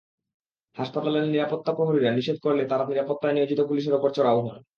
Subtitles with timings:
[0.75, 4.57] হাসপাতালের নিরাপত্তা প্রহরীরা নিষেধ করলে তাঁরা নিরাপত্তায় নিয়োজিত পুলিশের ওপর চড়াও হন।